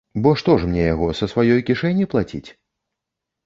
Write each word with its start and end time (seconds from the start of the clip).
Бо 0.25 0.29
што 0.41 0.55
ж 0.63 0.69
мне 0.69 0.81
яго, 0.93 1.11
са 1.21 1.29
сваёй 1.35 1.61
кішэні 1.69 2.11
плаціць? 2.17 2.45